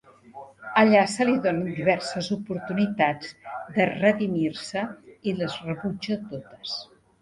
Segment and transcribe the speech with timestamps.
[0.83, 3.37] Allà se li donen diverses oportunitats
[3.79, 4.87] de redimir-se
[5.35, 6.79] i les rebutja totes.